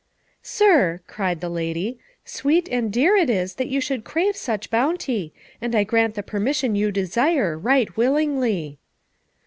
[0.41, 5.31] "Sir," cried the lady, "sweet and dear it is that you should crave such bounty,
[5.61, 8.79] and I grant the permission you desire right willingly."